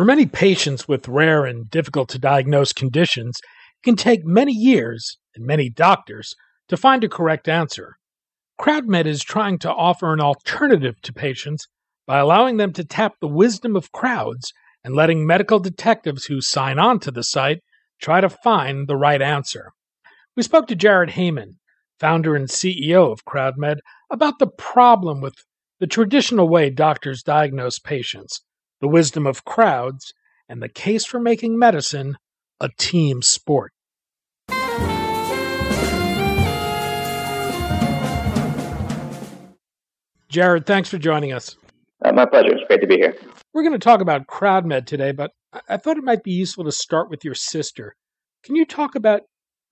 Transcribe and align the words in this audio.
For 0.00 0.06
many 0.06 0.24
patients 0.24 0.88
with 0.88 1.08
rare 1.08 1.44
and 1.44 1.68
difficult 1.68 2.08
to 2.08 2.18
diagnose 2.18 2.72
conditions, 2.72 3.38
it 3.42 3.84
can 3.84 3.96
take 3.96 4.24
many 4.24 4.50
years 4.50 5.18
and 5.34 5.44
many 5.44 5.68
doctors 5.68 6.34
to 6.68 6.78
find 6.78 7.04
a 7.04 7.08
correct 7.10 7.48
answer. 7.48 7.98
CrowdMed 8.58 9.04
is 9.04 9.22
trying 9.22 9.58
to 9.58 9.70
offer 9.70 10.14
an 10.14 10.20
alternative 10.22 10.94
to 11.02 11.12
patients 11.12 11.66
by 12.06 12.16
allowing 12.16 12.56
them 12.56 12.72
to 12.72 12.82
tap 12.82 13.16
the 13.20 13.28
wisdom 13.28 13.76
of 13.76 13.92
crowds 13.92 14.54
and 14.82 14.94
letting 14.94 15.26
medical 15.26 15.58
detectives 15.58 16.24
who 16.24 16.40
sign 16.40 16.78
on 16.78 16.98
to 17.00 17.10
the 17.10 17.22
site 17.22 17.58
try 18.00 18.22
to 18.22 18.30
find 18.30 18.88
the 18.88 18.96
right 18.96 19.20
answer. 19.20 19.70
We 20.34 20.42
spoke 20.42 20.66
to 20.68 20.74
Jared 20.74 21.10
Heyman, 21.10 21.56
founder 21.98 22.34
and 22.34 22.48
CEO 22.48 23.12
of 23.12 23.26
CrowdMed, 23.26 23.80
about 24.10 24.38
the 24.38 24.46
problem 24.46 25.20
with 25.20 25.34
the 25.78 25.86
traditional 25.86 26.48
way 26.48 26.70
doctors 26.70 27.22
diagnose 27.22 27.78
patients 27.78 28.40
the 28.80 28.88
wisdom 28.88 29.26
of 29.26 29.44
crowds, 29.44 30.12
and 30.48 30.62
the 30.62 30.68
case 30.68 31.04
for 31.04 31.20
making 31.20 31.58
medicine 31.58 32.16
a 32.60 32.68
team 32.78 33.22
sport. 33.22 33.72
Jared, 40.28 40.64
thanks 40.64 40.88
for 40.88 40.98
joining 40.98 41.32
us. 41.32 41.56
Uh, 42.04 42.12
my 42.12 42.24
pleasure. 42.24 42.52
It's 42.52 42.66
great 42.68 42.80
to 42.80 42.86
be 42.86 42.96
here. 42.96 43.16
We're 43.52 43.62
going 43.62 43.72
to 43.72 43.78
talk 43.78 44.00
about 44.00 44.28
CrowdMed 44.28 44.86
today, 44.86 45.12
but 45.12 45.32
I 45.68 45.76
thought 45.76 45.96
it 45.96 46.04
might 46.04 46.22
be 46.22 46.30
useful 46.32 46.64
to 46.64 46.72
start 46.72 47.10
with 47.10 47.24
your 47.24 47.34
sister. 47.34 47.96
Can 48.44 48.54
you 48.54 48.64
talk 48.64 48.94
about 48.94 49.22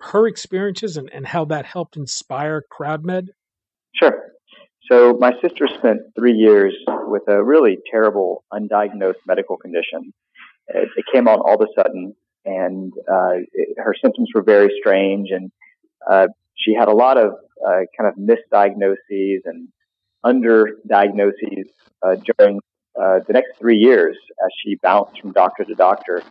her 0.00 0.26
experiences 0.26 0.96
and, 0.96 1.08
and 1.12 1.26
how 1.26 1.44
that 1.46 1.64
helped 1.64 1.96
inspire 1.96 2.64
CrowdMed? 2.72 3.28
Sure. 3.94 4.27
So, 4.90 5.18
my 5.20 5.32
sister 5.42 5.68
spent 5.68 6.00
three 6.16 6.32
years 6.32 6.74
with 7.06 7.22
a 7.28 7.44
really 7.44 7.78
terrible 7.90 8.44
undiagnosed 8.52 9.20
medical 9.26 9.58
condition. 9.58 10.14
It, 10.68 10.88
it 10.96 11.04
came 11.12 11.28
on 11.28 11.40
all 11.40 11.56
of 11.56 11.60
a 11.60 11.82
sudden, 11.82 12.14
and 12.46 12.92
uh, 13.10 13.40
it, 13.52 13.76
her 13.76 13.94
symptoms 14.02 14.30
were 14.34 14.42
very 14.42 14.70
strange, 14.80 15.28
and 15.30 15.50
uh, 16.10 16.28
she 16.54 16.74
had 16.74 16.88
a 16.88 16.94
lot 16.94 17.18
of 17.18 17.32
uh, 17.66 17.80
kind 17.98 18.08
of 18.08 18.14
misdiagnoses 18.16 19.40
and 19.44 19.68
underdiagnoses 20.24 21.66
uh, 22.02 22.16
during 22.38 22.60
uh, 22.98 23.20
the 23.26 23.32
next 23.34 23.58
three 23.58 23.76
years 23.76 24.16
as 24.42 24.50
she 24.64 24.76
bounced 24.76 25.20
from 25.20 25.32
doctor 25.32 25.64
to 25.64 25.74
doctor, 25.74 26.22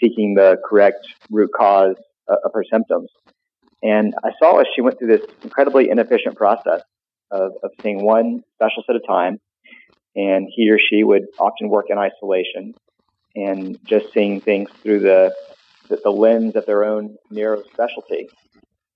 seeking 0.00 0.34
the 0.34 0.58
correct 0.64 1.06
root 1.30 1.50
cause 1.56 1.96
uh, 2.28 2.36
of 2.44 2.52
her 2.54 2.64
symptoms. 2.70 3.10
And 3.82 4.14
I 4.24 4.30
saw 4.38 4.58
as 4.58 4.66
she 4.74 4.80
went 4.80 4.98
through 4.98 5.08
this 5.08 5.26
incredibly 5.42 5.90
inefficient 5.90 6.36
process 6.36 6.82
of, 7.30 7.52
of 7.62 7.70
seeing 7.82 8.04
one 8.04 8.42
specialist 8.56 8.88
at 8.90 8.96
a 8.96 9.00
time 9.00 9.40
and 10.16 10.48
he 10.50 10.70
or 10.70 10.78
she 10.78 11.04
would 11.04 11.26
often 11.38 11.68
work 11.68 11.86
in 11.90 11.98
isolation 11.98 12.74
and 13.34 13.78
just 13.84 14.12
seeing 14.12 14.40
things 14.40 14.70
through 14.82 15.00
the 15.00 15.32
the, 15.88 16.00
the 16.02 16.10
lens 16.10 16.56
of 16.56 16.66
their 16.66 16.84
own 16.84 17.16
narrow 17.30 17.62
specialty. 17.72 18.28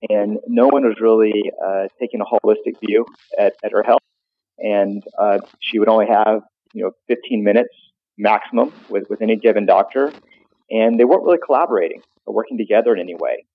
And 0.09 0.39
no 0.47 0.67
one 0.67 0.83
was 0.83 0.97
really 0.99 1.51
uh, 1.63 1.87
taking 1.99 2.21
a 2.21 2.25
holistic 2.25 2.79
view 2.85 3.05
at, 3.37 3.53
at 3.63 3.71
her 3.71 3.83
health. 3.83 4.01
And 4.57 5.03
uh, 5.17 5.39
she 5.59 5.79
would 5.79 5.87
only 5.87 6.07
have 6.07 6.41
you 6.73 6.83
know 6.83 6.91
15 7.07 7.43
minutes 7.43 7.73
maximum 8.17 8.73
with, 8.89 9.09
with 9.09 9.21
any 9.21 9.35
given 9.35 9.65
doctor, 9.65 10.11
and 10.69 10.99
they 10.99 11.05
weren't 11.05 11.23
really 11.23 11.39
collaborating 11.43 12.01
or 12.25 12.33
working 12.33 12.57
together 12.57 12.93
in 12.93 12.99
any 12.99 13.15
way. 13.15 13.45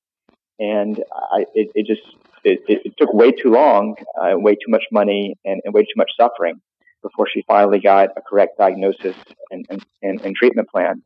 And 0.59 1.03
I, 1.33 1.45
it, 1.55 1.71
it 1.75 1.87
just 1.87 2.03
it, 2.47 2.83
it, 2.84 2.95
took 2.97 3.12
way 3.12 3.33
too 3.33 3.51
long, 3.51 3.97
uh, 4.21 4.39
way 4.39 4.55
too 4.55 4.69
much 4.69 4.84
money, 4.93 5.34
and, 5.45 5.61
and 5.65 5.75
way 5.75 5.83
too 5.83 5.97
much 5.97 6.11
suffering 6.19 6.61
before 7.03 7.27
she 7.33 7.43
finally 7.47 7.81
got 7.81 8.11
a 8.17 8.21
correct 8.21 8.59
diagnosis 8.59 9.17
and, 9.51 9.67
and, 9.69 9.84
and, 10.03 10.21
and 10.21 10.37
treatment 10.37 10.69
plan. 10.69 11.03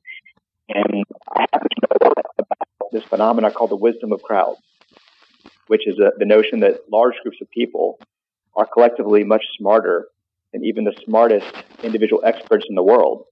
And 0.69 1.05
I 1.35 1.47
happen 1.53 1.69
to 1.69 1.87
know 2.05 2.13
about 2.39 2.93
this 2.93 3.05
phenomenon 3.05 3.53
called 3.53 3.71
the 3.71 3.77
wisdom 3.77 4.13
of 4.13 4.23
crowds, 4.23 4.61
which 5.67 5.87
is 5.87 5.99
a, 5.99 6.13
the 6.19 6.27
notion 6.27 6.61
that 6.61 6.81
large 6.93 7.15
groups 7.23 7.39
of 7.41 7.51
people 7.51 7.99
are 8.55 8.67
collectively 8.67 9.25
much 9.25 9.45
smarter 9.59 10.09
than 10.53 10.65
even 10.65 10.85
the 10.85 10.95
smartest 11.05 11.53
individual 11.83 12.23
experts 12.25 12.67
in 12.69 12.75
the 12.75 12.83
world, 12.83 13.25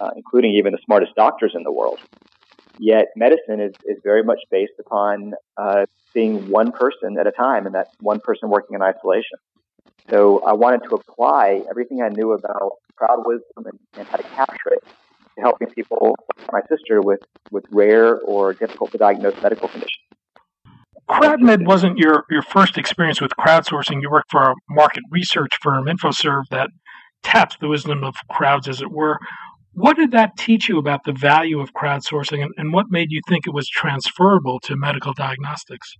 uh, 0.00 0.10
including 0.16 0.54
even 0.54 0.72
the 0.72 0.78
smartest 0.84 1.14
doctors 1.14 1.52
in 1.54 1.62
the 1.62 1.72
world. 1.72 2.00
Yet 2.78 3.08
medicine 3.16 3.60
is, 3.60 3.72
is 3.84 3.98
very 4.02 4.22
much 4.22 4.40
based 4.50 4.72
upon 4.80 5.34
uh, 5.56 5.86
seeing 6.12 6.50
one 6.50 6.72
person 6.72 7.18
at 7.18 7.26
a 7.26 7.32
time, 7.32 7.66
and 7.66 7.74
that 7.74 7.88
one 8.00 8.20
person 8.20 8.48
working 8.48 8.74
in 8.74 8.82
isolation. 8.82 9.38
So 10.10 10.42
I 10.44 10.52
wanted 10.52 10.82
to 10.88 10.96
apply 10.96 11.62
everything 11.70 12.02
I 12.02 12.08
knew 12.08 12.32
about 12.32 12.72
crowd 12.96 13.24
wisdom 13.24 13.66
and, 13.66 13.78
and 13.94 14.08
how 14.08 14.16
to 14.16 14.22
capture 14.22 14.72
it 14.72 14.84
to 15.36 15.40
helping 15.40 15.68
people 15.68 16.16
like 16.28 16.52
my 16.52 16.60
sister 16.68 17.00
with, 17.00 17.20
with 17.50 17.64
rare 17.70 18.20
or 18.20 18.52
difficult 18.52 18.92
to 18.92 18.98
diagnose 18.98 19.40
medical 19.42 19.68
conditions. 19.68 19.96
CrowdMed 21.08 21.66
wasn't 21.66 21.98
your, 21.98 22.24
your 22.30 22.42
first 22.42 22.78
experience 22.78 23.20
with 23.20 23.32
crowdsourcing. 23.38 24.00
You 24.02 24.10
worked 24.10 24.30
for 24.30 24.42
a 24.42 24.54
market 24.70 25.02
research 25.10 25.50
firm, 25.60 25.86
Infosurv, 25.86 26.44
that 26.50 26.70
taps 27.22 27.56
the 27.60 27.68
wisdom 27.68 28.02
of 28.04 28.14
crowds, 28.30 28.68
as 28.68 28.80
it 28.80 28.90
were. 28.90 29.18
What 29.74 29.96
did 29.96 30.10
that 30.10 30.36
teach 30.36 30.68
you 30.68 30.78
about 30.78 31.04
the 31.04 31.12
value 31.12 31.60
of 31.60 31.72
crowdsourcing, 31.72 32.42
and, 32.42 32.52
and 32.58 32.72
what 32.72 32.86
made 32.90 33.10
you 33.10 33.20
think 33.26 33.46
it 33.46 33.54
was 33.54 33.68
transferable 33.68 34.60
to 34.60 34.76
medical 34.76 35.14
diagnostics? 35.14 35.94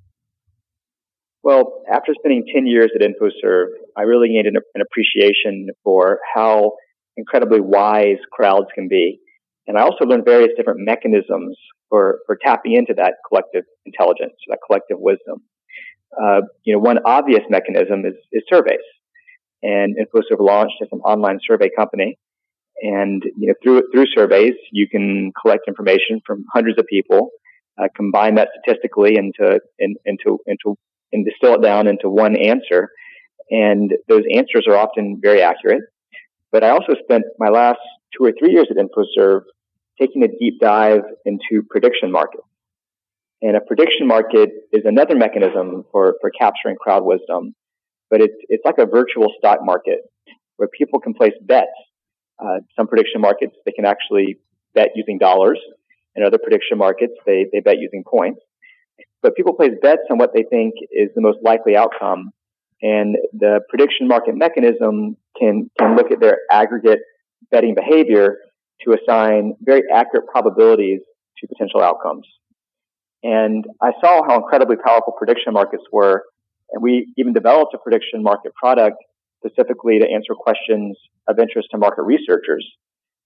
Well, 1.42 1.82
after 1.90 2.12
spending 2.14 2.44
10 2.54 2.66
years 2.66 2.90
at 2.94 3.00
Infosurv, 3.00 3.66
I 3.96 4.02
really 4.02 4.28
gained 4.28 4.46
an, 4.46 4.56
an 4.74 4.82
appreciation 4.82 5.68
for 5.82 6.20
how 6.34 6.72
incredibly 7.16 7.60
wise 7.60 8.18
crowds 8.30 8.66
can 8.74 8.88
be. 8.88 9.18
And 9.66 9.78
I 9.78 9.82
also 9.82 10.04
learned 10.04 10.24
various 10.24 10.50
different 10.56 10.80
mechanisms 10.80 11.56
for, 11.88 12.20
for 12.26 12.38
tapping 12.44 12.74
into 12.74 12.94
that 12.96 13.14
collective 13.28 13.64
intelligence, 13.86 14.34
that 14.48 14.58
collective 14.66 14.98
wisdom. 15.00 15.42
Uh, 16.20 16.42
you 16.64 16.74
know, 16.74 16.78
one 16.78 16.98
obvious 17.04 17.42
mechanism 17.48 18.04
is, 18.04 18.14
is 18.32 18.42
surveys. 18.52 18.78
And 19.62 19.96
Infosurv 19.96 20.40
launched 20.40 20.74
as 20.82 20.88
an 20.92 21.00
online 21.00 21.38
survey 21.46 21.70
company. 21.74 22.18
And 22.82 23.22
you 23.38 23.48
know, 23.48 23.54
through 23.62 23.84
through 23.92 24.06
surveys, 24.14 24.54
you 24.72 24.88
can 24.88 25.32
collect 25.40 25.62
information 25.68 26.20
from 26.26 26.44
hundreds 26.52 26.78
of 26.78 26.86
people, 26.86 27.30
uh, 27.80 27.86
combine 27.96 28.34
that 28.34 28.48
statistically 28.62 29.16
into 29.16 29.60
in, 29.78 29.94
into 30.04 30.38
into 30.46 30.76
and 31.12 31.24
distill 31.24 31.54
it 31.54 31.62
down 31.62 31.86
into 31.86 32.10
one 32.10 32.36
answer. 32.36 32.90
And 33.50 33.92
those 34.08 34.22
answers 34.34 34.66
are 34.68 34.76
often 34.76 35.20
very 35.22 35.42
accurate. 35.42 35.82
But 36.50 36.64
I 36.64 36.70
also 36.70 36.94
spent 37.04 37.24
my 37.38 37.48
last 37.48 37.78
two 38.16 38.24
or 38.24 38.32
three 38.38 38.52
years 38.52 38.68
at 38.70 38.76
Infosurv 38.76 39.42
taking 40.00 40.24
a 40.24 40.28
deep 40.28 40.60
dive 40.60 41.02
into 41.24 41.62
prediction 41.70 42.10
markets. 42.10 42.44
And 43.42 43.56
a 43.56 43.60
prediction 43.60 44.06
market 44.06 44.50
is 44.72 44.82
another 44.84 45.16
mechanism 45.16 45.84
for, 45.90 46.14
for 46.20 46.30
capturing 46.30 46.76
crowd 46.76 47.04
wisdom, 47.04 47.54
but 48.08 48.20
it's, 48.20 48.34
it's 48.48 48.64
like 48.64 48.78
a 48.78 48.86
virtual 48.86 49.32
stock 49.38 49.58
market 49.62 49.98
where 50.56 50.68
people 50.68 51.00
can 51.00 51.12
place 51.12 51.32
bets. 51.42 51.70
Uh, 52.42 52.58
some 52.76 52.88
prediction 52.88 53.20
markets, 53.20 53.54
they 53.64 53.72
can 53.72 53.84
actually 53.84 54.38
bet 54.74 54.88
using 54.94 55.18
dollars. 55.18 55.60
and 56.14 56.24
other 56.24 56.38
prediction 56.38 56.76
markets, 56.76 57.14
they, 57.24 57.46
they 57.52 57.60
bet 57.60 57.78
using 57.78 58.02
points 58.04 58.40
but 59.22 59.36
people 59.36 59.54
place 59.54 59.70
bets 59.80 60.02
on 60.10 60.18
what 60.18 60.32
they 60.34 60.42
think 60.42 60.74
is 60.90 61.08
the 61.14 61.20
most 61.20 61.38
likely 61.42 61.76
outcome. 61.76 62.32
And 62.82 63.16
the 63.32 63.60
prediction 63.68 64.08
market 64.08 64.34
mechanism 64.36 65.16
can, 65.38 65.70
can 65.78 65.96
look 65.96 66.10
at 66.10 66.20
their 66.20 66.38
aggregate 66.50 66.98
betting 67.50 67.74
behavior 67.74 68.38
to 68.84 68.94
assign 68.94 69.54
very 69.60 69.82
accurate 69.94 70.26
probabilities 70.26 71.00
to 71.38 71.46
potential 71.46 71.80
outcomes. 71.80 72.26
And 73.22 73.64
I 73.80 73.92
saw 74.00 74.22
how 74.26 74.36
incredibly 74.36 74.76
powerful 74.84 75.14
prediction 75.16 75.52
markets 75.52 75.84
were. 75.92 76.24
And 76.72 76.82
we 76.82 77.12
even 77.16 77.32
developed 77.32 77.72
a 77.74 77.78
prediction 77.78 78.22
market 78.22 78.52
product 78.54 78.96
specifically 79.44 79.98
to 79.98 80.06
answer 80.06 80.34
questions 80.34 80.96
of 81.28 81.38
interest 81.38 81.68
to 81.70 81.78
market 81.78 82.02
researchers, 82.02 82.66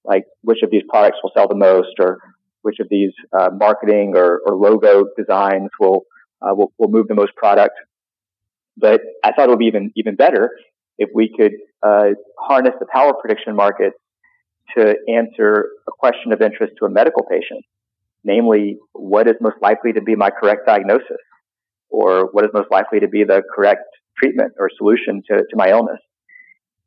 like 0.05 0.25
which 0.43 0.59
of 0.63 0.71
these 0.71 0.83
products 0.89 1.19
will 1.23 1.33
sell 1.35 1.49
the 1.49 1.55
most 1.55 1.95
or 1.99 2.19
which 2.63 2.77
of 2.81 2.89
these 2.91 3.13
uh, 3.39 3.51
marketing 3.57 4.15
or, 4.17 4.41
or, 4.45 4.57
logo 4.57 5.05
designs 5.17 5.71
will, 5.79 6.05
uh, 6.43 6.53
will, 6.53 6.73
will 6.79 6.89
move 6.89 7.07
the 7.07 7.15
most 7.15 7.35
product. 7.37 7.75
But 8.77 9.01
I 9.25 9.33
thought 9.33 9.45
it 9.45 9.51
would 9.51 9.61
be 9.61 9.67
even 9.67 9.93
even 9.97 10.17
better 10.17 10.51
if 10.99 11.09
we 11.15 11.33
could 11.35 11.53
uh, 11.83 12.11
harness 12.39 12.75
the 12.81 12.87
power 12.93 13.13
prediction 13.15 13.55
market 13.55 13.93
to 14.77 14.95
answer 15.09 15.69
a 15.89 15.93
question 15.97 16.33
of 16.33 16.43
interest 16.43 16.75
to 16.81 16.87
a 16.87 16.91
medical 16.91 17.23
patient, 17.23 17.65
namely, 18.25 18.79
what 18.93 19.29
is 19.29 19.35
most 19.41 19.57
likely 19.63 19.93
to 19.93 20.03
be 20.03 20.17
my 20.17 20.31
correct 20.31 20.67
diagnosis, 20.67 21.23
or 21.89 22.29
what 22.33 22.45
is 22.45 22.51
most 22.53 22.71
likely 22.71 23.01
to 23.01 23.09
be 23.09 23.25
the 23.25 23.43
correct 23.55 23.85
treatment 24.19 24.53
or 24.59 24.71
solution 24.77 25.23
to, 25.31 25.39
to 25.39 25.55
my 25.55 25.71
illness. 25.71 26.01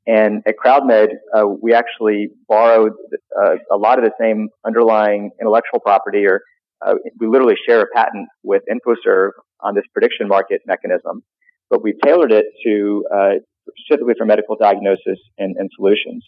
And 0.07 0.41
at 0.47 0.55
CrowdMed, 0.63 1.09
uh, 1.35 1.47
we 1.47 1.73
actually 1.73 2.29
borrowed 2.47 2.93
uh, 3.39 3.55
a 3.71 3.77
lot 3.77 3.99
of 3.99 4.05
the 4.05 4.11
same 4.19 4.49
underlying 4.65 5.31
intellectual 5.39 5.79
property, 5.79 6.25
or 6.25 6.41
uh, 6.85 6.95
we 7.19 7.27
literally 7.27 7.55
share 7.67 7.81
a 7.81 7.85
patent 7.93 8.27
with 8.43 8.63
Infosurv 8.71 9.31
on 9.61 9.75
this 9.75 9.83
prediction 9.93 10.27
market 10.27 10.61
mechanism, 10.65 11.23
but 11.69 11.83
we 11.83 11.93
tailored 12.03 12.31
it 12.31 12.45
to 12.65 13.05
uh, 13.13 13.29
specifically 13.67 14.13
for 14.17 14.25
medical 14.25 14.55
diagnosis 14.55 15.19
and, 15.37 15.55
and 15.57 15.69
solutions, 15.75 16.25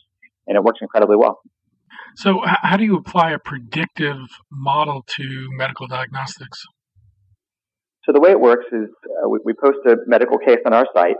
and 0.48 0.58
it 0.58 0.64
works 0.64 0.80
incredibly 0.82 1.16
well. 1.16 1.40
So, 2.16 2.42
how 2.46 2.78
do 2.78 2.84
you 2.84 2.98
apply 2.98 3.32
a 3.32 3.40
predictive 3.40 4.18
model 4.52 5.04
to 5.16 5.48
medical 5.52 5.88
diagnostics? 5.88 6.62
So, 8.04 8.12
the 8.12 8.20
way 8.20 8.32
it 8.32 8.40
works 8.40 8.66
is 8.72 8.90
uh, 9.24 9.30
we, 9.30 9.40
we, 9.46 9.54
post 9.54 9.78
a 9.86 9.96
medical 10.08 10.38
case 10.38 10.60
on 10.66 10.74
our 10.74 10.86
site, 10.94 11.16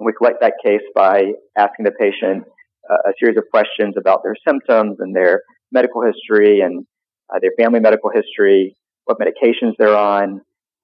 and 0.00 0.06
we 0.06 0.12
collect 0.14 0.40
that 0.40 0.54
case 0.64 0.80
by 0.94 1.32
asking 1.58 1.84
the 1.84 1.92
patient 1.92 2.44
uh, 2.90 3.10
a 3.10 3.12
series 3.20 3.36
of 3.36 3.44
questions 3.50 3.94
about 3.98 4.22
their 4.24 4.34
symptoms 4.48 4.96
and 4.98 5.14
their 5.14 5.42
medical 5.70 6.02
history 6.02 6.60
and 6.60 6.86
uh, 7.28 7.38
their 7.40 7.52
family 7.58 7.80
medical 7.80 8.10
history, 8.10 8.74
what 9.04 9.18
medications 9.18 9.74
they're 9.78 9.96
on. 9.96 10.40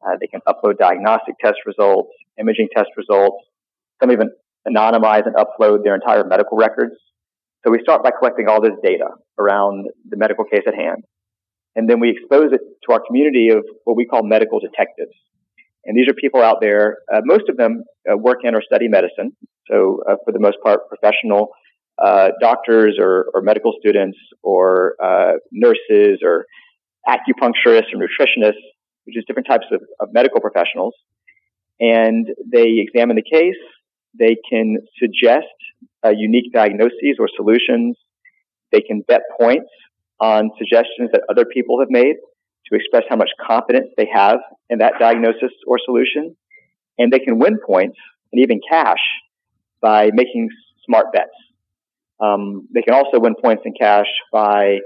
Uh, 0.06 0.16
they 0.20 0.26
can 0.26 0.40
upload 0.46 0.76
diagnostic 0.78 1.34
test 1.42 1.56
results, 1.64 2.10
imaging 2.38 2.68
test 2.76 2.90
results. 2.96 3.42
Some 4.02 4.12
even 4.12 4.30
anonymize 4.68 5.24
and 5.26 5.34
upload 5.34 5.82
their 5.82 5.94
entire 5.94 6.24
medical 6.24 6.58
records. 6.58 6.94
So 7.64 7.72
we 7.72 7.80
start 7.82 8.04
by 8.04 8.10
collecting 8.16 8.48
all 8.48 8.60
this 8.60 8.76
data 8.84 9.08
around 9.38 9.86
the 10.08 10.18
medical 10.18 10.44
case 10.44 10.62
at 10.66 10.74
hand. 10.74 11.04
And 11.74 11.88
then 11.88 12.00
we 12.00 12.10
expose 12.10 12.52
it 12.52 12.60
to 12.86 12.92
our 12.92 13.00
community 13.06 13.48
of 13.48 13.64
what 13.84 13.96
we 13.96 14.04
call 14.04 14.22
medical 14.22 14.60
detectives. 14.60 15.16
And 15.86 15.96
these 15.96 16.08
are 16.08 16.14
people 16.14 16.42
out 16.42 16.56
there, 16.60 16.98
uh, 17.12 17.20
most 17.24 17.44
of 17.48 17.56
them 17.56 17.84
uh, 18.10 18.16
work 18.16 18.38
in 18.42 18.54
or 18.54 18.62
study 18.62 18.88
medicine. 18.88 19.36
So 19.70 20.00
uh, 20.08 20.16
for 20.24 20.32
the 20.32 20.40
most 20.40 20.56
part, 20.62 20.80
professional 20.88 21.50
uh, 22.02 22.30
doctors 22.40 22.98
or, 23.00 23.26
or, 23.32 23.40
medical 23.40 23.72
students 23.80 24.18
or 24.42 24.96
uh, 25.02 25.32
nurses 25.50 26.20
or 26.22 26.44
acupuncturists 27.08 27.94
or 27.94 27.98
nutritionists, 27.98 28.60
which 29.04 29.16
is 29.16 29.24
different 29.26 29.46
types 29.48 29.64
of, 29.72 29.80
of 30.00 30.08
medical 30.12 30.40
professionals. 30.40 30.92
And 31.80 32.26
they 32.52 32.84
examine 32.86 33.16
the 33.16 33.22
case. 33.22 33.54
They 34.18 34.36
can 34.50 34.76
suggest 34.98 35.46
uh, 36.04 36.10
unique 36.10 36.52
diagnoses 36.52 37.16
or 37.18 37.28
solutions. 37.34 37.96
They 38.72 38.80
can 38.80 39.02
bet 39.06 39.22
points 39.40 39.70
on 40.20 40.50
suggestions 40.58 41.10
that 41.12 41.22
other 41.30 41.44
people 41.46 41.80
have 41.80 41.88
made 41.90 42.16
to 42.70 42.76
express 42.76 43.04
how 43.08 43.16
much 43.16 43.30
confidence 43.46 43.88
they 43.96 44.08
have 44.12 44.38
in 44.70 44.78
that 44.78 44.94
diagnosis 44.98 45.52
or 45.66 45.78
solution. 45.84 46.36
And 46.98 47.12
they 47.12 47.18
can 47.18 47.38
win 47.38 47.58
points 47.64 47.98
and 48.32 48.42
even 48.42 48.60
cash 48.68 49.02
by 49.80 50.10
making 50.12 50.48
smart 50.84 51.06
bets. 51.12 51.30
Um, 52.20 52.68
they 52.74 52.82
can 52.82 52.94
also 52.94 53.20
win 53.20 53.34
points 53.42 53.62
and 53.64 53.76
cash 53.78 54.06
by 54.32 54.78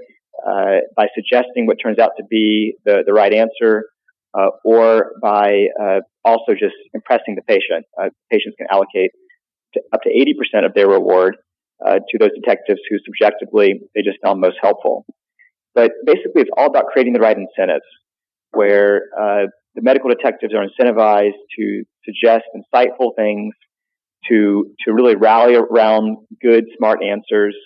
uh, 0.47 0.79
by 0.97 1.07
suggesting 1.15 1.67
what 1.67 1.77
turns 1.83 1.99
out 1.99 2.13
to 2.17 2.25
be 2.25 2.75
the, 2.85 3.03
the 3.07 3.13
right 3.13 3.33
answer, 3.33 3.85
uh, 4.33 4.49
or 4.65 5.13
by 5.21 5.67
uh, 5.81 6.01
also 6.25 6.53
just 6.53 6.75
impressing 6.95 7.35
the 7.35 7.43
patient. 7.43 7.85
Uh, 8.01 8.09
patients 8.31 8.55
can 8.57 8.67
allocate 8.71 9.11
to 9.75 9.83
up 9.93 10.01
to 10.03 10.09
80% 10.09 10.65
of 10.65 10.73
their 10.75 10.89
reward 10.89 11.37
uh, 11.87 11.99
to 12.09 12.19
those 12.19 12.31
detectives 12.35 12.81
who 12.89 12.97
subjectively 13.05 13.81
they 13.95 14.03
just 14.03 14.19
found 14.25 14.41
most 14.41 14.57
helpful. 14.61 15.05
But 15.81 15.93
basically, 16.05 16.43
it's 16.43 16.51
all 16.59 16.67
about 16.67 16.89
creating 16.93 17.15
the 17.15 17.21
right 17.21 17.35
incentives, 17.35 17.87
where 18.51 19.05
uh, 19.19 19.47
the 19.75 19.81
medical 19.81 20.11
detectives 20.11 20.53
are 20.53 20.63
incentivized 20.63 21.41
to 21.59 21.85
suggest 22.05 22.45
insightful 22.55 23.17
things, 23.17 23.55
to 24.29 24.67
to 24.85 24.93
really 24.93 25.17
rally 25.17 25.55
around 25.55 26.19
good, 26.43 26.65
smart 26.77 27.03
answers, 27.03 27.57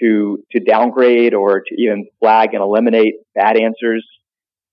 to 0.00 0.38
to 0.52 0.60
downgrade 0.60 1.34
or 1.34 1.60
to 1.60 1.74
even 1.76 2.06
flag 2.18 2.54
and 2.54 2.62
eliminate 2.62 3.16
bad 3.34 3.58
answers, 3.58 4.06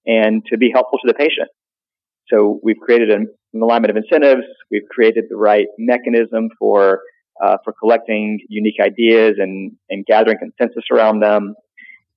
and 0.05 0.45
to 0.45 0.57
be 0.57 0.71
helpful 0.73 0.97
to 0.99 1.07
the 1.07 1.13
patient. 1.13 1.49
So 2.29 2.61
we've 2.63 2.79
created 2.81 3.09
an, 3.09 3.27
alignment 3.53 3.91
of 3.91 3.97
incentives. 3.97 4.47
We've 4.71 4.87
created 4.89 5.25
the 5.29 5.35
right 5.35 5.67
mechanism 5.77 6.47
for 6.57 7.01
uh, 7.43 7.57
for 7.65 7.73
collecting 7.73 8.39
unique 8.47 8.79
ideas 8.79 9.33
and 9.39 9.73
and 9.89 10.05
gathering 10.05 10.37
consensus 10.39 10.85
around 10.89 11.19
them. 11.19 11.55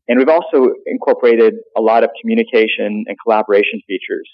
And 0.08 0.18
we've 0.18 0.28
also 0.28 0.72
incorporated 0.86 1.54
a 1.76 1.80
lot 1.80 2.04
of 2.04 2.10
communication 2.20 3.04
and 3.06 3.16
collaboration 3.24 3.80
features 3.86 4.28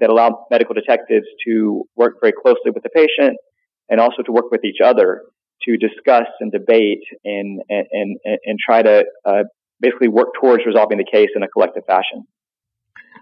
that 0.00 0.10
allow 0.10 0.46
medical 0.50 0.74
detectives 0.74 1.26
to 1.46 1.84
work 1.96 2.14
very 2.20 2.32
closely 2.32 2.70
with 2.72 2.82
the 2.82 2.90
patient 2.90 3.36
and 3.88 4.00
also 4.00 4.22
to 4.22 4.32
work 4.32 4.50
with 4.50 4.64
each 4.64 4.80
other 4.82 5.22
to 5.62 5.76
discuss 5.76 6.26
and 6.40 6.50
debate 6.50 7.04
and, 7.24 7.60
and, 7.68 7.86
and, 7.92 8.18
and 8.44 8.58
try 8.58 8.82
to 8.82 9.04
uh, 9.24 9.44
basically 9.80 10.08
work 10.08 10.28
towards 10.40 10.64
resolving 10.66 10.98
the 10.98 11.06
case 11.10 11.28
in 11.36 11.42
a 11.42 11.48
collective 11.48 11.84
fashion. 11.86 12.24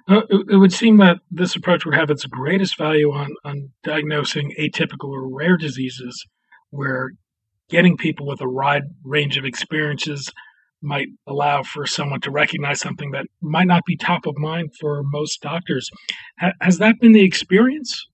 Uh, 0.09 0.23
it, 0.31 0.57
would 0.57 0.73
seem 0.73 0.97
that 0.97 1.19
this 1.31 1.55
approach 1.55 1.85
would 1.85 1.95
have 1.95 2.11
its 2.11 2.25
greatest 2.25 2.77
value 2.77 3.13
on, 3.13 3.35
on 3.45 3.71
diagnosing 3.85 4.53
atypical 4.59 5.11
or 5.11 5.29
rare 5.29 5.57
diseases, 5.57 6.27
where 6.71 7.11
getting 7.69 7.97
people 7.97 8.27
with 8.27 8.41
a 8.41 8.49
wide 8.49 8.83
range 9.05 9.37
of 9.37 9.45
experiences 9.45 10.33
might 10.83 11.09
allow 11.27 11.63
for 11.63 11.87
someone 11.87 12.21
to 12.21 12.31
recognize 12.31 12.81
something 12.81 13.13
that 13.13 13.27
might 13.41 13.67
not 13.67 13.85
be 13.87 13.97
top 13.97 14.27
of 14.27 14.37
mind 14.37 14.75
for 14.79 15.03
most 15.05 15.41
doctors. 15.41 15.91
Ha- 16.41 16.53
has 16.61 16.79
that 16.79 16.99
been 17.01 17.13
the 17.13 17.25
experience? 17.25 18.07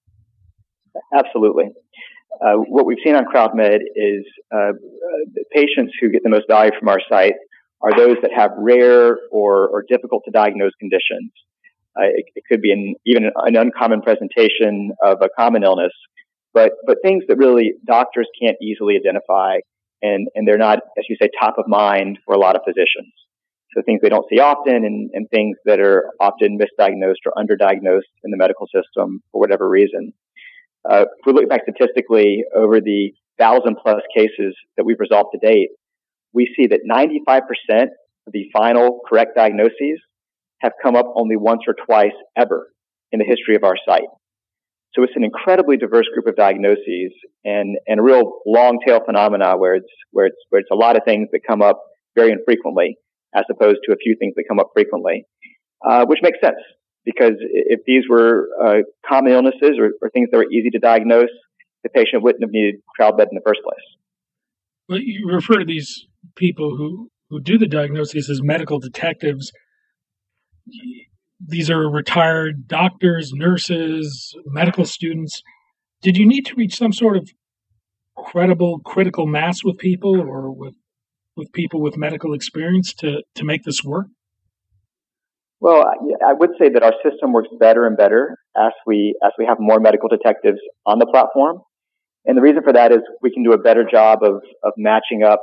Absolutely. 1.15 1.67
Uh, 2.41 2.55
what 2.55 2.87
we've 2.87 2.99
seen 3.05 3.17
on 3.17 3.25
CrowdMed 3.25 3.81
is 3.97 4.25
uh, 4.55 4.73
patients 5.53 5.93
who 6.01 6.11
get 6.11 6.23
the 6.23 6.29
most 6.29 6.45
value 6.49 6.71
from 6.79 6.89
our 6.89 7.01
site 7.11 7.35
are 7.81 7.97
those 7.97 8.17
that 8.23 8.31
have 8.35 8.51
rare 8.57 9.19
or, 9.31 9.69
or 9.69 9.85
difficult 9.89 10.23
to 10.25 10.31
diagnose 10.31 10.73
conditions. 10.79 11.31
Uh, 11.99 12.07
it, 12.07 12.25
it, 12.35 12.45
could 12.49 12.61
be 12.61 12.71
an, 12.71 12.95
even 13.07 13.31
an 13.37 13.57
uncommon 13.57 14.03
presentation 14.03 14.93
of 15.03 15.19
a 15.21 15.29
common 15.37 15.65
illness, 15.65 15.93
but 16.55 16.73
but 16.87 16.99
things 17.03 17.25
that 17.29 17.37
really 17.37 17.75
doctors 17.87 18.29
can't 18.41 18.57
easily 18.63 18.97
identify 18.97 19.59
and, 20.03 20.29
and 20.35 20.47
they're 20.47 20.59
not, 20.59 20.79
as 20.99 21.05
you 21.09 21.17
say, 21.21 21.29
top 21.41 21.57
of 21.59 21.67
mind 21.67 22.19
for 22.25 22.35
a 22.35 22.39
lot 22.39 22.57
of 22.57 22.63
physicians. 22.65 23.13
So 23.75 23.83
things 23.85 24.01
they 24.03 24.09
don't 24.09 24.27
see 24.31 24.41
often 24.41 24.85
and, 24.85 25.11
and 25.13 25.29
things 25.31 25.57
that 25.65 25.79
are 25.79 26.11
often 26.21 26.59
misdiagnosed 26.59 27.27
or 27.27 27.33
underdiagnosed 27.37 28.11
in 28.25 28.31
the 28.31 28.37
medical 28.37 28.67
system 28.67 29.23
for 29.31 29.41
whatever 29.41 29.69
reason. 29.69 30.13
Uh, 30.89 31.03
if 31.03 31.27
we 31.27 31.33
look 31.33 31.49
back 31.49 31.63
statistically 31.69 32.45
over 32.55 32.81
the 32.81 33.13
thousand 33.39 33.77
plus 33.83 34.01
cases 34.15 34.57
that 34.77 34.85
we've 34.85 35.01
resolved 35.01 35.31
to 35.33 35.47
date, 35.47 35.69
we 36.33 36.53
see 36.57 36.67
that 36.69 36.81
95% 36.89 37.83
of 38.27 38.33
the 38.33 38.49
final 38.53 39.01
correct 39.07 39.37
diagnoses 39.37 40.01
have 40.59 40.73
come 40.83 40.97
up 40.97 41.13
only 41.15 41.37
once 41.37 41.63
or 41.67 41.75
twice 41.87 42.13
ever 42.37 42.69
in 43.13 43.19
the 43.19 43.25
history 43.25 43.55
of 43.55 43.65
our 43.65 43.77
site. 43.87 44.09
So 44.95 45.03
it's 45.03 45.13
an 45.17 45.25
incredibly 45.25 45.77
diverse 45.77 46.07
group 46.13 46.27
of 46.27 46.37
diagnoses 46.37 47.13
and, 47.45 47.77
and 47.87 48.01
a 48.01 48.03
real 48.03 48.41
long 48.47 48.79
tail 48.87 49.01
phenomena 49.05 49.57
where 49.57 49.75
it's, 49.75 49.93
where 50.13 50.27
it's, 50.27 50.37
where 50.49 50.61
it's 50.61 50.71
a 50.73 50.77
lot 50.77 50.97
of 50.97 51.03
things 51.05 51.29
that 51.33 51.41
come 51.47 51.63
up 51.63 51.81
very 52.17 52.33
infrequently 52.33 52.97
as 53.35 53.45
opposed 53.51 53.79
to 53.85 53.93
a 53.93 53.97
few 53.97 54.17
things 54.19 54.35
that 54.37 54.45
come 54.49 54.59
up 54.59 54.71
frequently, 54.75 55.25
uh, 55.87 56.07
which 56.07 56.21
makes 56.23 56.39
sense 56.43 56.57
because 57.05 57.35
if 57.41 57.81
these 57.87 58.05
were 58.09 58.49
uh, 58.63 58.79
common 59.09 59.33
illnesses 59.33 59.79
or, 59.79 59.93
or, 60.03 60.11
things 60.11 60.29
that 60.31 60.37
were 60.37 60.51
easy 60.51 60.71
to 60.71 60.79
diagnose, 60.79 61.31
the 61.83 61.89
patient 61.89 62.23
wouldn't 62.23 62.43
have 62.43 62.51
needed 62.51 62.77
CrowdMed 62.99 63.29
in 63.31 63.35
the 63.35 63.41
first 63.47 63.61
place. 63.63 63.77
Well, 64.89 64.99
you 65.01 65.27
refer 65.31 65.61
to 65.61 65.65
these 65.65 66.07
people 66.37 66.77
who, 66.77 67.11
who 67.31 67.41
do 67.41 67.57
the 67.57 67.67
diagnoses 67.67 68.29
as 68.29 68.43
medical 68.43 68.79
detectives 68.79 69.53
these 71.41 71.71
are 71.71 71.89
retired 71.89 72.67
doctors, 72.67 73.33
nurses, 73.33 74.35
medical 74.47 74.85
students. 74.85 75.43
Did 76.03 76.17
you 76.17 76.27
need 76.27 76.47
to 76.47 76.55
reach 76.55 76.77
some 76.77 76.93
sort 76.93 77.17
of 77.17 77.31
credible 78.17 78.81
critical 78.81 79.27
mass 79.27 79.63
with 79.63 79.79
people 79.79 80.21
or 80.21 80.51
with 80.51 80.75
with 81.37 81.53
people 81.53 81.81
with 81.81 81.97
medical 81.97 82.35
experience 82.35 82.93
to, 82.93 83.23
to 83.37 83.45
make 83.45 83.63
this 83.63 83.85
work? 83.85 84.07
Well, 85.61 85.85
I 86.27 86.33
would 86.33 86.51
say 86.59 86.69
that 86.69 86.83
our 86.83 86.95
system 87.09 87.33
works 87.33 87.49
better 87.59 87.87
and 87.87 87.97
better 87.97 88.37
as 88.57 88.73
we 88.87 89.15
as 89.25 89.33
we 89.39 89.47
have 89.47 89.59
more 89.61 89.81
medical 89.81 90.09
detectives 90.09 90.59
on 90.87 90.99
the 90.99 91.07
platform. 91.07 91.61
And 92.27 92.37
the 92.37 92.43
reason 92.43 92.63
for 92.63 92.73
that 92.73 92.93
is 92.93 92.99
we 93.23 93.33
can 93.33 93.43
do 93.43 93.53
a 93.53 93.59
better 93.59 93.85
job 93.89 94.23
of, 94.23 94.43
of 94.63 94.73
matching 94.77 95.23
up 95.25 95.41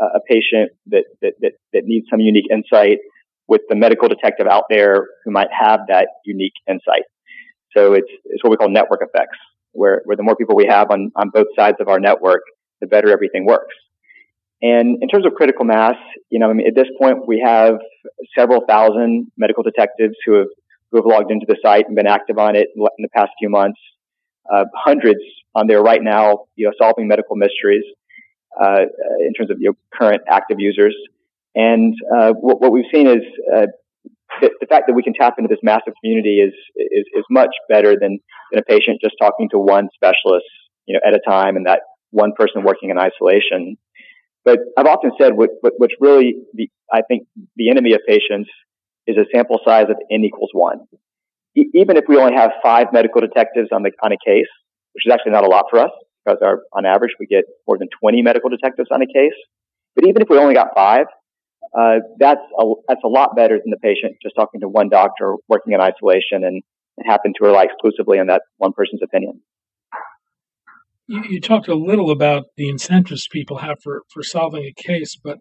uh, 0.00 0.06
a 0.16 0.20
patient 0.28 0.70
that, 0.86 1.04
that, 1.20 1.32
that, 1.40 1.52
that 1.72 1.82
needs 1.84 2.06
some 2.08 2.20
unique 2.20 2.44
insight 2.50 2.98
with 3.48 3.62
the 3.68 3.74
medical 3.74 4.08
detective 4.08 4.46
out 4.46 4.64
there 4.70 5.06
who 5.24 5.30
might 5.30 5.48
have 5.58 5.80
that 5.88 6.08
unique 6.24 6.52
insight. 6.68 7.04
So 7.76 7.94
it's, 7.94 8.10
it's 8.24 8.42
what 8.44 8.50
we 8.50 8.56
call 8.56 8.70
network 8.70 9.00
effects, 9.02 9.38
where, 9.72 10.02
where 10.04 10.16
the 10.16 10.22
more 10.22 10.36
people 10.36 10.56
we 10.56 10.66
have 10.66 10.90
on, 10.90 11.10
on 11.16 11.30
both 11.30 11.46
sides 11.58 11.78
of 11.80 11.88
our 11.88 11.98
network, 11.98 12.42
the 12.80 12.86
better 12.86 13.10
everything 13.10 13.46
works. 13.46 13.74
And 14.60 15.02
in 15.02 15.08
terms 15.08 15.24
of 15.24 15.34
critical 15.34 15.64
mass, 15.64 15.94
you 16.30 16.38
know, 16.38 16.50
I 16.50 16.52
mean, 16.52 16.66
at 16.66 16.74
this 16.74 16.88
point, 17.00 17.26
we 17.26 17.40
have 17.44 17.74
several 18.36 18.64
thousand 18.68 19.30
medical 19.36 19.62
detectives 19.62 20.16
who 20.24 20.34
have 20.34 20.48
who 20.90 20.96
have 20.96 21.04
logged 21.06 21.30
into 21.30 21.44
the 21.46 21.56
site 21.62 21.86
and 21.86 21.94
been 21.94 22.06
active 22.06 22.38
on 22.38 22.56
it 22.56 22.68
in 22.74 22.82
the 22.98 23.08
past 23.14 23.30
few 23.38 23.50
months. 23.50 23.78
Uh, 24.50 24.64
hundreds 24.74 25.20
on 25.54 25.66
there 25.66 25.82
right 25.82 26.02
now, 26.02 26.46
you 26.56 26.66
know, 26.66 26.72
solving 26.80 27.06
medical 27.06 27.36
mysteries 27.36 27.84
uh, 28.60 28.80
in 29.20 29.34
terms 29.34 29.50
of 29.50 29.58
you 29.60 29.68
know, 29.68 29.76
current 29.92 30.22
active 30.28 30.56
users. 30.58 30.96
And 31.58 31.94
uh, 32.16 32.34
what, 32.34 32.60
what, 32.60 32.70
we've 32.70 32.86
seen 32.94 33.08
is 33.08 33.18
uh, 33.52 33.66
the, 34.40 34.50
the, 34.60 34.66
fact 34.66 34.84
that 34.86 34.94
we 34.94 35.02
can 35.02 35.12
tap 35.12 35.34
into 35.38 35.48
this 35.48 35.58
massive 35.60 35.92
community 36.00 36.38
is 36.38 36.54
is, 36.76 37.04
is 37.12 37.24
much 37.28 37.50
better 37.68 37.96
than, 38.00 38.20
than 38.52 38.60
a 38.60 38.62
patient 38.62 39.00
just 39.02 39.16
talking 39.20 39.48
to 39.50 39.58
one 39.58 39.88
specialist, 39.92 40.46
you 40.86 40.94
know, 40.94 41.00
at 41.04 41.14
a 41.14 41.20
time, 41.28 41.56
and 41.56 41.66
that 41.66 41.80
one 42.10 42.32
person 42.38 42.62
working 42.62 42.90
in 42.90 42.98
isolation. 42.98 43.76
But 44.44 44.60
I've 44.78 44.86
often 44.86 45.10
said 45.20 45.32
what, 45.34 45.50
what 45.60 45.72
what's 45.78 45.94
really 45.98 46.36
the 46.54 46.70
I 46.92 47.02
think 47.02 47.26
the 47.56 47.70
enemy 47.70 47.92
of 47.92 48.02
patients 48.06 48.48
is 49.08 49.16
a 49.16 49.26
sample 49.34 49.58
size 49.64 49.86
of 49.90 49.96
n 50.12 50.22
equals 50.22 50.50
one. 50.52 50.86
E- 51.56 51.70
even 51.74 51.96
if 51.96 52.04
we 52.08 52.18
only 52.18 52.36
have 52.36 52.52
five 52.62 52.86
medical 52.92 53.20
detectives 53.20 53.70
on 53.72 53.82
the 53.82 53.90
on 54.00 54.12
a 54.12 54.18
case, 54.24 54.46
which 54.92 55.06
is 55.06 55.12
actually 55.12 55.32
not 55.32 55.42
a 55.42 55.48
lot 55.48 55.64
for 55.70 55.80
us, 55.80 55.90
because 56.24 56.38
our, 56.40 56.60
on 56.72 56.86
average 56.86 57.10
we 57.18 57.26
get 57.26 57.46
more 57.66 57.78
than 57.78 57.88
20 58.00 58.22
medical 58.22 58.48
detectives 58.48 58.90
on 58.92 59.02
a 59.02 59.06
case. 59.06 59.34
But 59.96 60.06
even 60.06 60.22
if 60.22 60.28
we 60.28 60.38
only 60.38 60.54
got 60.54 60.68
five, 60.76 61.06
uh, 61.76 61.96
that's 62.18 62.40
a, 62.58 62.64
that's 62.88 63.00
a 63.04 63.08
lot 63.08 63.36
better 63.36 63.58
than 63.58 63.70
the 63.70 63.78
patient 63.78 64.16
just 64.22 64.34
talking 64.34 64.60
to 64.60 64.68
one 64.68 64.88
doctor 64.88 65.34
working 65.48 65.72
in 65.72 65.80
isolation 65.80 66.44
and, 66.44 66.62
and 66.96 67.06
happen 67.06 67.32
to 67.38 67.44
rely 67.44 67.64
exclusively 67.64 68.18
on 68.18 68.26
that 68.28 68.42
one 68.56 68.72
person's 68.72 69.02
opinion. 69.02 69.40
You, 71.06 71.22
you 71.28 71.40
talked 71.40 71.68
a 71.68 71.74
little 71.74 72.10
about 72.10 72.44
the 72.56 72.68
incentives 72.68 73.28
people 73.30 73.58
have 73.58 73.78
for, 73.82 74.02
for 74.12 74.22
solving 74.22 74.64
a 74.64 74.72
case, 74.72 75.16
but 75.22 75.38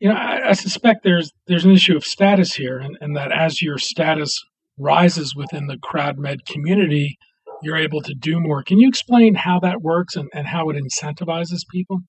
you 0.00 0.08
know, 0.08 0.16
I, 0.16 0.48
I, 0.48 0.52
suspect 0.54 1.04
there's 1.04 1.30
there's 1.46 1.64
an 1.64 1.70
issue 1.70 1.96
of 1.96 2.02
status 2.02 2.54
here, 2.54 2.78
and, 2.78 2.98
and 3.00 3.16
that 3.16 3.30
as 3.30 3.62
your 3.62 3.78
status 3.78 4.36
rises 4.76 5.36
within 5.36 5.68
the 5.68 5.76
CrowdMed 5.76 6.44
community, 6.44 7.16
you're 7.62 7.76
able 7.76 8.00
to 8.02 8.14
do 8.14 8.40
more. 8.40 8.64
Can 8.64 8.80
you 8.80 8.88
explain 8.88 9.36
how 9.36 9.60
that 9.60 9.80
works 9.80 10.16
and, 10.16 10.28
and 10.34 10.48
how 10.48 10.70
it 10.70 10.76
incentivizes 10.76 11.60
people? 11.70 12.00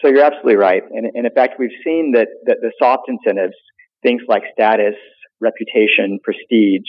So 0.00 0.08
you're 0.08 0.24
absolutely 0.24 0.56
right, 0.56 0.82
and, 0.90 1.06
and 1.12 1.26
in 1.26 1.32
fact, 1.34 1.54
we've 1.58 1.74
seen 1.84 2.12
that 2.14 2.28
that 2.46 2.58
the 2.60 2.72
soft 2.80 3.08
incentives, 3.08 3.56
things 4.02 4.22
like 4.28 4.42
status, 4.52 4.94
reputation, 5.40 6.20
prestige, 6.22 6.88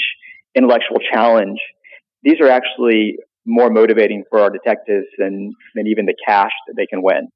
intellectual 0.56 0.98
challenge, 1.12 1.60
these 2.24 2.40
are 2.40 2.50
actually 2.50 3.18
more 3.46 3.72
motivating 3.72 4.24
for 4.30 4.40
our 4.40 4.52
detectives 4.52 5.08
than 5.18 5.54
than 5.76 5.88
even 5.88 6.06
the 6.06 6.16
cash 6.28 6.52
that 6.68 6.76
they 6.78 6.86
can 6.86 7.02
win. 7.02 7.30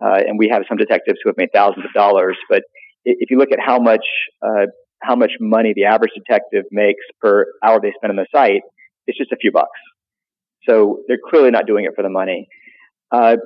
Uh, 0.00 0.20
and 0.26 0.38
we 0.38 0.48
have 0.48 0.62
some 0.68 0.78
detectives 0.78 1.18
who 1.22 1.30
have 1.30 1.36
made 1.36 1.48
thousands 1.52 1.84
of 1.84 1.92
dollars. 1.92 2.36
But 2.48 2.62
if 3.04 3.30
you 3.30 3.38
look 3.38 3.50
at 3.50 3.58
how 3.58 3.80
much 3.80 4.06
uh, 4.42 4.66
how 5.02 5.16
much 5.16 5.32
money 5.40 5.72
the 5.74 5.84
average 5.84 6.12
detective 6.14 6.64
makes 6.70 7.02
per 7.20 7.46
hour 7.64 7.80
they 7.80 7.92
spend 7.96 8.10
on 8.10 8.16
the 8.16 8.26
site, 8.34 8.62
it's 9.06 9.18
just 9.18 9.32
a 9.32 9.36
few 9.36 9.50
bucks. 9.50 9.80
So 10.68 11.00
they're 11.08 11.18
clearly 11.28 11.50
not 11.50 11.66
doing 11.66 11.84
it 11.84 11.92
for 11.96 12.02
the 12.02 12.10
money. 12.10 12.48
Uh, 13.10 13.36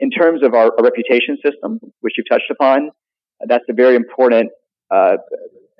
in 0.00 0.10
terms 0.10 0.42
of 0.42 0.54
our, 0.54 0.72
our, 0.76 0.82
reputation 0.84 1.36
system, 1.44 1.78
which 2.00 2.14
you've 2.16 2.28
touched 2.28 2.50
upon, 2.50 2.90
that's 3.46 3.64
a 3.70 3.72
very 3.72 3.94
important 3.94 4.50
uh, 4.90 5.16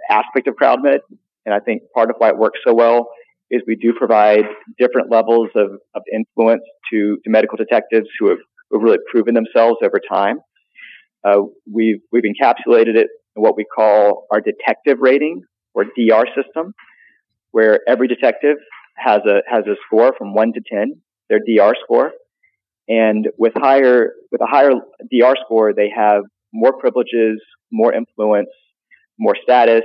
aspect 0.09 0.47
of 0.47 0.55
CrowdMed, 0.55 1.01
and 1.45 1.55
I 1.55 1.59
think 1.59 1.83
part 1.95 2.11
of 2.11 2.17
why 2.19 2.29
it 2.29 2.39
works 2.39 2.61
so 2.65 2.73
well 2.73 3.09
is 3.51 3.61
we 3.67 3.77
do 3.77 3.93
provide 3.93 4.45
different 4.79 5.11
levels 5.11 5.49
of, 5.57 5.73
of 5.95 6.03
influence 6.13 6.63
to, 6.91 7.19
to 7.25 7.31
medical 7.31 7.57
detectives 7.57 8.09
who 8.19 8.31
have 8.31 8.39
who've 8.71 8.83
really 8.83 8.99
proven 9.11 9.35
themselves 9.35 9.77
over 9.85 10.01
time. 10.11 10.39
Uh, 11.25 11.43
we've 11.71 12.01
we've 12.11 12.25
encapsulated 12.25 12.97
it 12.97 13.09
in 13.37 13.43
what 13.43 13.57
we 13.57 13.65
call 13.65 14.27
our 14.31 14.41
detective 14.41 14.99
rating 15.01 15.43
or 15.75 15.85
DR 15.85 16.25
system, 16.35 16.75
where 17.51 17.81
every 17.87 18.09
detective 18.09 18.57
has 18.97 19.21
a 19.27 19.43
has 19.49 19.65
a 19.67 19.75
score 19.87 20.15
from 20.17 20.35
one 20.35 20.53
to 20.53 20.61
ten, 20.67 21.01
their 21.29 21.41
DR 21.41 21.75
score, 21.85 22.13
and 22.93 23.29
with 23.39 23.55
higher 23.57 24.13
with 24.31 24.43
a 24.43 24.47
higher 24.47 24.73
DR 25.11 25.35
score, 25.45 25.73
they 25.73 25.91
have 25.95 26.25
more 26.53 26.75
privileges, 26.79 27.41
more 27.71 27.93
influence, 27.95 28.51
more 29.19 29.35
status, 29.43 29.85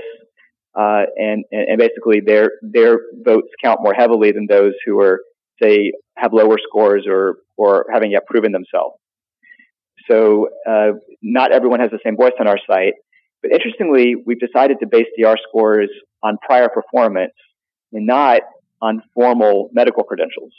uh, 0.78 1.04
and, 1.16 1.46
and 1.52 1.78
basically 1.78 2.20
their 2.20 2.52
their 2.62 3.00
votes 3.24 3.48
count 3.64 3.80
more 3.82 3.94
heavily 3.94 4.32
than 4.34 4.46
those 4.50 4.74
who 4.86 5.00
are 5.00 5.22
say 5.62 5.94
have 6.18 6.34
lower 6.34 6.58
scores 6.68 7.06
or 7.08 7.38
or 7.56 7.86
haven't 7.94 8.12
yet 8.12 8.26
proven 8.26 8.52
themselves. 8.52 8.96
So 10.10 10.50
uh, 10.70 10.92
not 11.22 11.54
everyone 11.54 11.80
has 11.80 11.92
the 11.92 12.00
same 12.06 12.18
voice 12.18 12.34
on 12.40 12.48
our 12.48 12.60
site. 12.70 12.94
But 13.42 13.52
interestingly, 13.54 14.16
we've 14.26 14.40
decided 14.40 14.78
to 14.82 14.88
base 14.88 15.06
DR 15.18 15.38
scores 15.48 15.90
on 16.24 16.38
prior 16.46 16.70
performance 16.70 17.34
and 17.94 18.06
not 18.06 18.42
on 18.82 19.02
formal 19.14 19.70
medical 19.74 20.04
credentials, 20.04 20.52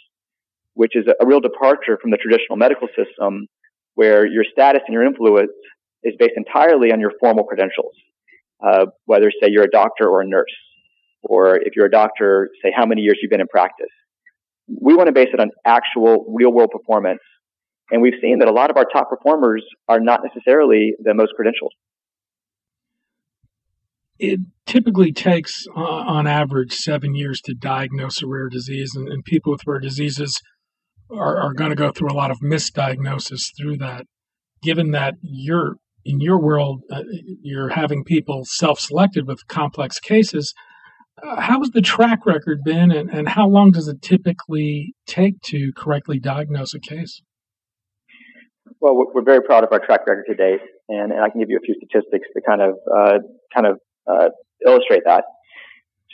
which 0.78 0.94
is 0.94 1.04
a, 1.08 1.26
real 1.26 1.40
departure 1.40 1.99
from 2.00 2.11
the 2.11 2.16
traditional 2.16 2.56
medical 2.56 2.88
system 2.94 3.47
where 3.94 4.26
your 4.26 4.44
status 4.50 4.82
and 4.87 4.94
your 4.94 5.04
influence 5.04 5.50
is 6.04 6.14
based 6.18 6.35
entirely 6.37 6.92
on 6.92 7.00
your 7.00 7.12
formal 7.18 7.44
credentials, 7.44 7.94
uh, 8.64 8.87
whether, 9.06 9.30
say, 9.42 9.49
you're 9.50 9.64
a 9.64 9.70
doctor 9.70 10.08
or 10.08 10.23
a 10.23 10.26
nurse, 10.26 10.54
or 11.23 11.56
if 11.56 11.75
you're 11.75 11.87
a 11.87 11.90
doctor, 11.90 12.49
say, 12.62 12.70
how 12.75 12.87
many 12.87 13.02
years 13.02 13.18
you've 13.20 13.30
been 13.30 13.40
in 13.40 13.49
practice 13.49 13.90
we 14.68 14.94
want 14.94 15.06
to 15.06 15.12
base 15.12 15.28
it 15.32 15.40
on 15.40 15.50
actual 15.64 16.26
real 16.28 16.52
world 16.52 16.70
performance. 16.70 17.20
And 17.90 18.02
we've 18.02 18.14
seen 18.20 18.40
that 18.40 18.49
a 18.49 18.52
lot 18.52 18.70
of 18.70 18.76
our 18.76 18.85
top 18.85 19.08
performers 19.08 19.64
are 19.88 20.00
not 20.00 20.20
necessarily 20.23 20.92
the 21.02 21.14
most 21.14 21.32
credentialed. 21.38 21.70
It 24.18 24.40
typically 24.66 25.12
takes, 25.12 25.64
uh, 25.75 25.80
on 25.80 26.26
average, 26.26 26.73
seven 26.73 27.14
years 27.14 27.40
to 27.42 27.54
diagnose 27.54 28.20
a 28.20 28.26
rare 28.26 28.49
disease, 28.49 28.94
and, 28.94 29.08
and 29.08 29.25
people 29.25 29.52
with 29.52 29.62
rare 29.66 29.78
diseases 29.78 30.38
are, 31.10 31.40
are 31.40 31.54
going 31.54 31.70
to 31.70 31.76
go 31.76 31.90
through 31.90 32.10
a 32.10 32.14
lot 32.14 32.30
of 32.30 32.40
misdiagnosis 32.40 33.50
through 33.56 33.78
that. 33.78 34.06
Given 34.62 34.90
that 34.90 35.14
you're 35.22 35.76
in 36.04 36.20
your 36.20 36.40
world, 36.40 36.82
uh, 36.90 37.02
you're 37.42 37.68
having 37.68 38.04
people 38.04 38.42
self 38.44 38.80
selected 38.80 39.26
with 39.26 39.46
complex 39.46 40.00
cases, 40.00 40.52
uh, 41.22 41.40
how 41.40 41.60
has 41.60 41.70
the 41.70 41.82
track 41.82 42.26
record 42.26 42.62
been, 42.64 42.90
and, 42.90 43.10
and 43.10 43.28
how 43.28 43.46
long 43.46 43.70
does 43.70 43.88
it 43.88 44.02
typically 44.02 44.94
take 45.06 45.40
to 45.42 45.72
correctly 45.76 46.18
diagnose 46.18 46.74
a 46.74 46.80
case? 46.80 47.22
Well, 48.80 48.94
we're 49.12 49.24
very 49.24 49.42
proud 49.42 49.64
of 49.64 49.70
our 49.72 49.80
track 49.80 50.00
record 50.06 50.26
to 50.28 50.34
date, 50.34 50.60
and, 50.88 51.12
and 51.12 51.20
I 51.20 51.30
can 51.30 51.40
give 51.40 51.50
you 51.50 51.56
a 51.56 51.64
few 51.64 51.74
statistics 51.74 52.28
to 52.34 52.42
kind 52.46 52.62
of 52.62 52.74
uh, 52.94 53.18
kind 53.54 53.66
of 53.66 53.78
uh, 54.06 54.28
illustrate 54.64 55.02
that. 55.04 55.24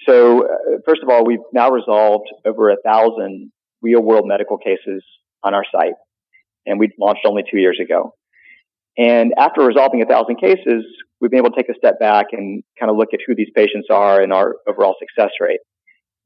So, 0.06 0.44
uh, 0.44 0.78
first 0.86 1.02
of 1.02 1.08
all, 1.08 1.24
we've 1.24 1.44
now 1.52 1.70
resolved 1.70 2.26
over 2.44 2.70
a 2.70 2.76
thousand 2.84 3.52
real-world 3.84 4.24
medical 4.26 4.58
cases 4.58 5.04
on 5.44 5.54
our 5.54 5.64
site, 5.70 5.94
and 6.66 6.80
we 6.80 6.88
launched 6.98 7.26
only 7.26 7.42
two 7.48 7.58
years 7.58 7.78
ago. 7.84 8.14
And 8.96 9.32
after 9.36 9.60
resolving 9.62 10.02
a 10.02 10.06
thousand 10.06 10.36
cases, 10.36 10.84
we've 11.20 11.30
been 11.30 11.40
able 11.40 11.50
to 11.50 11.56
take 11.56 11.68
a 11.68 11.78
step 11.78 11.98
back 12.00 12.26
and 12.32 12.62
kind 12.78 12.90
of 12.90 12.96
look 12.96 13.10
at 13.12 13.20
who 13.26 13.34
these 13.34 13.50
patients 13.54 13.88
are 13.90 14.20
and 14.22 14.32
our 14.32 14.56
overall 14.68 14.94
success 14.98 15.30
rate. 15.40 15.60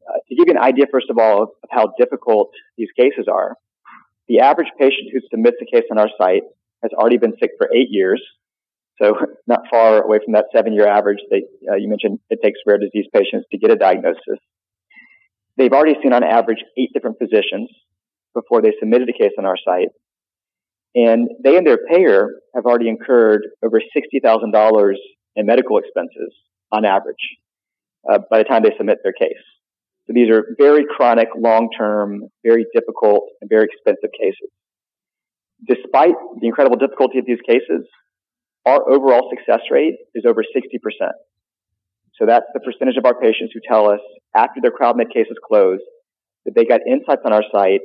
Uh, 0.08 0.18
to 0.28 0.34
give 0.36 0.44
you 0.48 0.54
an 0.54 0.62
idea, 0.62 0.86
first 0.90 1.10
of 1.10 1.18
all, 1.18 1.42
of 1.42 1.68
how 1.70 1.92
difficult 1.98 2.50
these 2.76 2.88
cases 2.96 3.26
are, 3.30 3.56
the 4.28 4.40
average 4.40 4.68
patient 4.78 5.08
who 5.12 5.20
submits 5.30 5.56
a 5.60 5.76
case 5.76 5.84
on 5.90 5.98
our 5.98 6.10
site 6.20 6.42
has 6.82 6.92
already 6.92 7.16
been 7.18 7.34
sick 7.40 7.50
for 7.58 7.68
eight 7.74 7.88
years. 7.90 8.22
So 9.00 9.14
not 9.46 9.60
far 9.70 10.02
away 10.02 10.18
from 10.24 10.34
that 10.34 10.46
seven 10.54 10.72
year 10.72 10.86
average 10.86 11.20
that 11.30 11.42
uh, 11.70 11.76
you 11.76 11.88
mentioned 11.88 12.18
it 12.30 12.40
takes 12.42 12.58
rare 12.66 12.78
disease 12.78 13.06
patients 13.14 13.46
to 13.52 13.58
get 13.58 13.70
a 13.70 13.76
diagnosis. 13.76 14.40
They've 15.58 15.72
already 15.72 15.96
seen 16.02 16.12
on 16.12 16.22
average 16.22 16.62
eight 16.78 16.90
different 16.94 17.18
physicians 17.18 17.68
before 18.32 18.62
they 18.62 18.72
submitted 18.78 19.08
a 19.08 19.12
case 19.12 19.32
on 19.38 19.44
our 19.44 19.56
site. 19.62 19.88
And 20.94 21.28
they 21.42 21.56
and 21.56 21.66
their 21.66 21.78
payer 21.90 22.28
have 22.54 22.64
already 22.64 22.88
incurred 22.88 23.42
over 23.62 23.80
$60,000 23.80 24.92
in 25.36 25.46
medical 25.46 25.78
expenses 25.78 26.32
on 26.72 26.84
average 26.84 27.16
uh, 28.08 28.18
by 28.30 28.38
the 28.38 28.44
time 28.44 28.62
they 28.62 28.72
submit 28.76 28.98
their 29.02 29.12
case. 29.12 29.42
So 30.06 30.12
these 30.14 30.30
are 30.30 30.44
very 30.56 30.86
chronic, 30.88 31.28
long-term, 31.36 32.28
very 32.44 32.64
difficult, 32.72 33.24
and 33.40 33.50
very 33.50 33.66
expensive 33.66 34.10
cases. 34.18 34.48
Despite 35.66 36.14
the 36.40 36.46
incredible 36.46 36.78
difficulty 36.78 37.18
of 37.18 37.26
these 37.26 37.42
cases, 37.46 37.86
our 38.64 38.88
overall 38.88 39.28
success 39.34 39.60
rate 39.70 39.96
is 40.14 40.24
over 40.26 40.42
60%. 40.42 40.70
So 42.14 42.26
that's 42.26 42.46
the 42.54 42.60
percentage 42.60 42.96
of 42.96 43.04
our 43.04 43.18
patients 43.20 43.52
who 43.52 43.60
tell 43.68 43.90
us 43.90 44.00
after 44.34 44.60
their 44.60 44.70
CrowdMed 44.70 45.12
case 45.12 45.26
is 45.30 45.36
closed 45.46 45.82
that 46.44 46.54
they 46.54 46.64
got 46.64 46.80
insights 46.86 47.22
on 47.24 47.32
our 47.32 47.42
site 47.52 47.80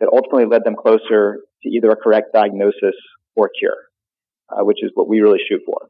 that 0.00 0.08
ultimately 0.12 0.46
led 0.46 0.64
them 0.64 0.76
closer 0.76 1.40
to 1.62 1.68
either 1.68 1.90
a 1.90 1.96
correct 1.96 2.32
diagnosis 2.32 2.94
or 3.34 3.50
cure, 3.58 3.76
uh, 4.50 4.64
which 4.64 4.78
is 4.82 4.90
what 4.94 5.08
we 5.08 5.20
really 5.20 5.40
shoot 5.48 5.60
for. 5.66 5.88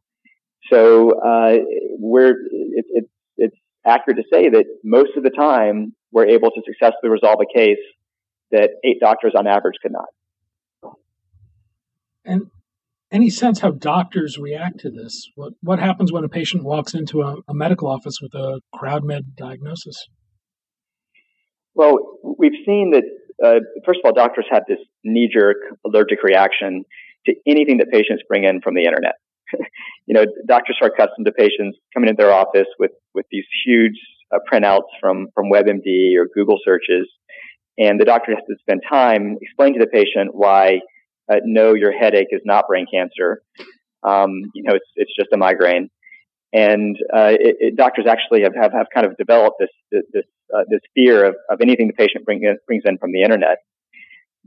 So 0.72 1.20
uh, 1.20 1.58
we're 1.98 2.30
it, 2.30 2.84
it, 2.88 3.04
it's 3.36 3.56
accurate 3.86 4.18
to 4.18 4.24
say 4.32 4.48
that 4.48 4.64
most 4.82 5.10
of 5.16 5.22
the 5.22 5.30
time 5.30 5.94
we're 6.10 6.26
able 6.26 6.50
to 6.50 6.62
successfully 6.66 7.10
resolve 7.10 7.38
a 7.40 7.58
case 7.58 7.78
that 8.50 8.70
eight 8.84 8.98
doctors 9.00 9.34
on 9.36 9.46
average 9.46 9.76
could 9.82 9.92
not. 9.92 10.96
And 12.24 12.50
any 13.12 13.30
sense 13.30 13.60
how 13.60 13.70
doctors 13.70 14.38
react 14.38 14.80
to 14.80 14.90
this? 14.90 15.30
What 15.34 15.52
what 15.62 15.78
happens 15.78 16.12
when 16.12 16.24
a 16.24 16.28
patient 16.28 16.64
walks 16.64 16.94
into 16.94 17.22
a, 17.22 17.36
a 17.48 17.54
medical 17.54 17.88
office 17.88 18.18
with 18.20 18.34
a 18.34 18.60
CrowdMed 18.74 19.36
diagnosis? 19.36 20.06
Well, 21.74 21.98
we've 22.38 22.58
seen 22.64 22.92
that 22.92 23.04
uh, 23.44 23.60
first 23.84 24.00
of 24.02 24.08
all, 24.08 24.14
doctors 24.14 24.46
have 24.50 24.62
this 24.66 24.78
knee-jerk 25.04 25.56
allergic 25.84 26.22
reaction 26.22 26.84
to 27.26 27.34
anything 27.46 27.78
that 27.78 27.88
patients 27.92 28.22
bring 28.28 28.44
in 28.44 28.60
from 28.62 28.74
the 28.74 28.84
internet. 28.84 29.14
you 30.06 30.14
know, 30.14 30.24
doctors 30.48 30.78
are 30.80 30.88
accustomed 30.88 31.26
to 31.26 31.32
patients 31.32 31.78
coming 31.94 32.08
into 32.08 32.22
their 32.22 32.32
office 32.32 32.68
with 32.78 32.92
with 33.14 33.26
these 33.30 33.44
huge 33.64 33.98
uh, 34.34 34.38
printouts 34.50 34.90
from 35.00 35.28
from 35.34 35.50
WebMD 35.52 36.16
or 36.16 36.26
Google 36.34 36.58
searches, 36.64 37.08
and 37.78 38.00
the 38.00 38.04
doctor 38.04 38.32
has 38.34 38.42
to 38.48 38.56
spend 38.60 38.82
time 38.90 39.36
explaining 39.40 39.78
to 39.78 39.84
the 39.84 39.90
patient 39.90 40.30
why 40.32 40.80
uh, 41.30 41.36
no, 41.44 41.74
your 41.74 41.92
headache 41.92 42.28
is 42.30 42.40
not 42.44 42.68
brain 42.68 42.86
cancer. 42.92 43.42
Um, 44.02 44.42
you 44.54 44.62
know, 44.62 44.74
it's 44.74 44.86
it's 44.96 45.12
just 45.18 45.30
a 45.32 45.36
migraine. 45.36 45.90
And 46.52 46.96
uh, 47.12 47.34
it, 47.38 47.56
it, 47.58 47.76
doctors 47.76 48.06
actually 48.08 48.42
have, 48.42 48.54
have, 48.54 48.72
have 48.72 48.86
kind 48.94 49.04
of 49.04 49.16
developed 49.16 49.56
this 49.58 50.02
this 50.12 50.24
uh, 50.54 50.62
this 50.70 50.80
fear 50.94 51.24
of, 51.24 51.34
of 51.50 51.60
anything 51.60 51.88
the 51.88 51.92
patient 51.92 52.24
bring 52.24 52.42
in, 52.42 52.56
brings 52.66 52.84
in 52.86 52.98
from 52.98 53.12
the 53.12 53.22
internet. 53.22 53.58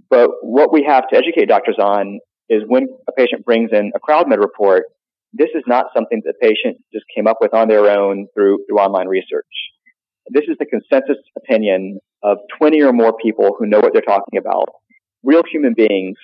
But 0.09 0.29
what 0.41 0.71
we 0.71 0.83
have 0.87 1.09
to 1.09 1.17
educate 1.17 1.47
doctors 1.47 1.77
on 1.77 2.19
is 2.47 2.63
when 2.67 2.87
a 3.07 3.11
patient 3.11 3.45
brings 3.45 3.71
in 3.73 3.91
a 3.95 3.99
CrowdMed 3.99 4.39
report, 4.39 4.85
this 5.33 5.49
is 5.53 5.63
not 5.67 5.87
something 5.95 6.21
the 6.23 6.33
patient 6.41 6.77
just 6.93 7.05
came 7.13 7.27
up 7.27 7.37
with 7.41 7.53
on 7.53 7.67
their 7.67 7.91
own 7.91 8.27
through 8.33 8.63
through 8.67 8.79
online 8.79 9.07
research. 9.07 9.45
This 10.31 10.45
is 10.47 10.57
the 10.57 10.65
consensus 10.65 11.17
opinion 11.37 11.99
of 12.23 12.37
20 12.57 12.81
or 12.81 12.93
more 12.93 13.13
people 13.21 13.55
who 13.57 13.65
know 13.65 13.79
what 13.79 13.93
they're 13.93 14.01
talking 14.01 14.37
about, 14.37 14.69
real 15.23 15.41
human 15.51 15.73
beings 15.75 16.17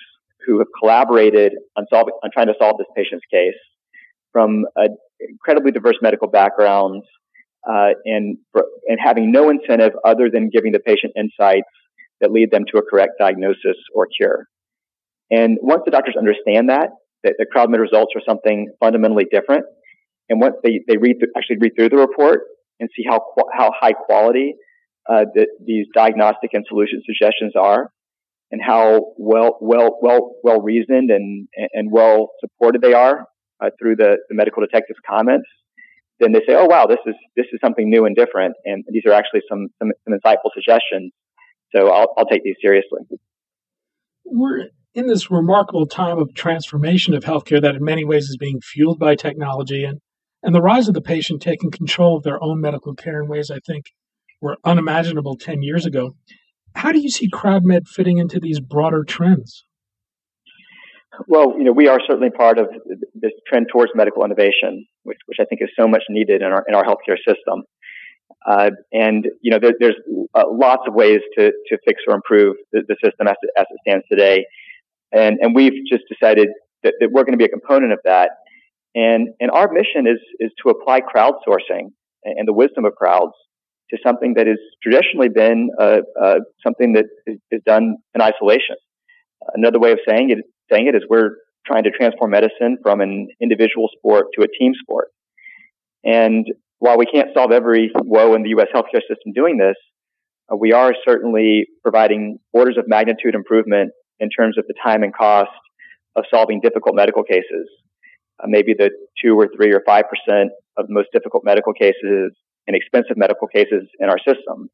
who 0.46 0.58
have 0.58 0.68
collaborated 0.78 1.52
on 1.76 1.86
solving, 1.92 2.14
on 2.22 2.30
trying 2.32 2.46
to 2.46 2.54
solve 2.60 2.76
this 2.78 2.86
patient's 2.96 3.24
case 3.30 3.58
from 4.32 4.64
incredibly 5.20 5.72
diverse 5.72 5.96
medical 6.02 6.28
backgrounds, 6.28 7.04
uh, 7.68 7.90
and 8.04 8.38
and 8.86 8.98
having 9.02 9.32
no 9.32 9.50
incentive 9.50 9.92
other 10.04 10.30
than 10.32 10.50
giving 10.50 10.72
the 10.72 10.78
patient 10.78 11.12
insights 11.16 11.68
that 12.20 12.30
lead 12.30 12.50
them 12.50 12.64
to 12.72 12.78
a 12.78 12.82
correct 12.82 13.12
diagnosis 13.18 13.76
or 13.94 14.06
cure. 14.16 14.46
And 15.30 15.58
once 15.60 15.82
the 15.84 15.90
doctors 15.90 16.14
understand 16.16 16.68
that, 16.68 16.90
that 17.24 17.34
the 17.38 17.46
CrowdMed 17.54 17.80
results 17.80 18.12
are 18.14 18.22
something 18.26 18.72
fundamentally 18.78 19.26
different, 19.30 19.64
and 20.28 20.40
once 20.40 20.54
they, 20.62 20.80
they 20.86 20.96
read 20.96 21.16
th- 21.20 21.32
actually 21.36 21.56
read 21.60 21.72
through 21.76 21.88
the 21.88 21.96
report 21.96 22.40
and 22.78 22.88
see 22.96 23.04
how 23.08 23.20
how 23.52 23.70
high 23.78 23.92
quality 23.92 24.54
uh, 25.08 25.24
the, 25.34 25.46
these 25.64 25.86
diagnostic 25.94 26.50
and 26.52 26.64
solution 26.68 27.02
suggestions 27.06 27.54
are, 27.56 27.90
and 28.50 28.60
how 28.64 29.12
well 29.18 29.58
well 29.60 29.98
well 30.00 30.36
well 30.42 30.60
reasoned 30.60 31.10
and 31.10 31.48
and 31.72 31.90
well 31.90 32.30
supported 32.40 32.80
they 32.80 32.94
are 32.94 33.26
uh, 33.62 33.70
through 33.78 33.96
the, 33.96 34.18
the 34.28 34.34
medical 34.34 34.62
detective's 34.62 35.00
comments, 35.08 35.46
then 36.20 36.32
they 36.32 36.40
say, 36.40 36.54
"Oh 36.54 36.66
wow, 36.66 36.86
this 36.86 36.98
is 37.06 37.14
this 37.36 37.46
is 37.52 37.60
something 37.62 37.88
new 37.90 38.06
and 38.06 38.16
different, 38.16 38.54
and 38.64 38.84
these 38.88 39.02
are 39.06 39.12
actually 39.12 39.42
some 39.48 39.68
some, 39.78 39.92
some 40.04 40.18
insightful 40.18 40.50
suggestions." 40.54 41.12
So 41.74 41.88
I'll 41.88 42.14
I'll 42.16 42.26
take 42.26 42.42
these 42.42 42.56
seriously. 42.62 43.00
We're 44.24 44.68
in 44.94 45.06
this 45.06 45.30
remarkable 45.30 45.86
time 45.86 46.18
of 46.18 46.34
transformation 46.34 47.14
of 47.14 47.24
healthcare 47.24 47.60
that 47.60 47.74
in 47.74 47.84
many 47.84 48.04
ways 48.04 48.24
is 48.24 48.36
being 48.38 48.60
fueled 48.60 48.98
by 48.98 49.14
technology 49.14 49.84
and 49.84 50.00
and 50.42 50.54
the 50.54 50.62
rise 50.62 50.88
of 50.88 50.94
the 50.94 51.02
patient 51.02 51.42
taking 51.42 51.70
control 51.70 52.16
of 52.16 52.22
their 52.22 52.42
own 52.42 52.60
medical 52.60 52.94
care 52.94 53.20
in 53.20 53.28
ways 53.28 53.50
I 53.50 53.58
think 53.66 53.86
were 54.40 54.56
unimaginable 54.64 55.36
10 55.36 55.62
years 55.62 55.86
ago. 55.86 56.14
How 56.76 56.92
do 56.92 57.00
you 57.00 57.08
see 57.08 57.30
CrowdMed 57.30 57.88
fitting 57.88 58.18
into 58.18 58.38
these 58.38 58.60
broader 58.60 59.02
trends? 59.02 59.64
Well, 61.26 61.54
you 61.56 61.64
know, 61.64 61.72
we 61.72 61.88
are 61.88 61.98
certainly 62.06 62.28
part 62.28 62.58
of 62.58 62.66
this 63.14 63.32
trend 63.48 63.68
towards 63.72 63.92
medical 63.94 64.22
innovation, 64.24 64.86
which, 65.02 65.16
which 65.24 65.38
I 65.40 65.46
think 65.46 65.62
is 65.62 65.70
so 65.78 65.88
much 65.88 66.02
needed 66.10 66.42
in 66.42 66.48
our 66.48 66.62
in 66.68 66.74
our 66.74 66.84
healthcare 66.84 67.16
system. 67.16 67.64
Uh, 68.46 68.70
and 68.92 69.26
you 69.40 69.50
know, 69.50 69.58
there, 69.58 69.72
there's 69.80 69.96
uh, 70.34 70.44
lots 70.52 70.82
of 70.86 70.92
ways 70.92 71.20
to 71.38 71.50
to 71.68 71.78
fix 71.86 72.02
or 72.06 72.14
improve 72.14 72.56
the, 72.72 72.82
the 72.86 72.96
system 73.02 73.26
as 73.26 73.36
it, 73.40 73.50
as 73.56 73.64
it 73.70 73.78
stands 73.86 74.04
today. 74.12 74.44
And 75.12 75.38
and 75.40 75.54
we've 75.54 75.72
just 75.90 76.04
decided 76.12 76.48
that, 76.82 76.94
that 77.00 77.08
we're 77.10 77.24
going 77.24 77.38
to 77.38 77.38
be 77.38 77.46
a 77.46 77.48
component 77.48 77.92
of 77.92 78.00
that. 78.04 78.30
And 78.94 79.28
and 79.40 79.50
our 79.50 79.72
mission 79.72 80.06
is 80.06 80.20
is 80.40 80.50
to 80.62 80.68
apply 80.68 81.00
crowdsourcing 81.00 81.88
and 82.22 82.46
the 82.46 82.52
wisdom 82.52 82.84
of 82.84 82.94
crowds 82.96 83.32
to 83.90 83.98
something 84.04 84.34
that 84.34 84.46
has 84.46 84.58
traditionally 84.82 85.28
been 85.28 85.70
uh, 85.80 85.98
uh, 86.20 86.38
something 86.64 86.94
that 86.94 87.04
is, 87.26 87.38
is, 87.50 87.60
done 87.66 87.96
in 88.14 88.20
isolation. 88.20 88.76
Another 89.54 89.78
way 89.78 89.92
of 89.92 89.98
saying 90.08 90.30
it, 90.30 90.38
saying 90.72 90.88
it 90.88 90.94
is 90.94 91.02
we're 91.08 91.30
trying 91.66 91.84
to 91.84 91.90
transform 91.90 92.30
medicine 92.30 92.78
from 92.82 93.00
an 93.00 93.28
individual 93.40 93.88
sport 93.96 94.26
to 94.36 94.44
a 94.44 94.48
team 94.58 94.72
sport. 94.80 95.08
And 96.04 96.46
while 96.78 96.98
we 96.98 97.06
can't 97.06 97.28
solve 97.34 97.52
every 97.52 97.90
woe 97.94 98.34
in 98.34 98.42
the 98.42 98.50
U.S. 98.50 98.68
healthcare 98.74 99.00
system 99.00 99.32
doing 99.34 99.58
this, 99.58 99.76
uh, 100.52 100.56
we 100.56 100.72
are 100.72 100.94
certainly 101.06 101.66
providing 101.82 102.38
orders 102.52 102.76
of 102.78 102.84
magnitude 102.86 103.34
improvement 103.34 103.90
in 104.20 104.30
terms 104.30 104.56
of 104.58 104.64
the 104.68 104.74
time 104.82 105.02
and 105.02 105.14
cost 105.14 105.50
of 106.16 106.24
solving 106.32 106.60
difficult 106.60 106.94
medical 106.94 107.22
cases. 107.22 107.68
Uh, 108.42 108.46
maybe 108.46 108.74
the 108.76 108.90
two 109.22 109.38
or 109.38 109.48
three 109.56 109.72
or 109.72 109.82
five 109.86 110.04
percent 110.08 110.50
of 110.76 110.86
the 110.86 110.92
most 110.92 111.08
difficult 111.12 111.42
medical 111.44 111.72
cases 111.72 112.32
and 112.66 112.76
expensive 112.76 113.16
medical 113.16 113.46
cases 113.48 113.88
in 114.00 114.08
our 114.08 114.18
system. 114.18 114.70